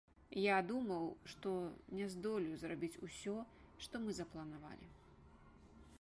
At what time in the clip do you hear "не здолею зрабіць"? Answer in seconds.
1.99-3.01